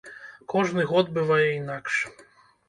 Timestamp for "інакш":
1.59-2.01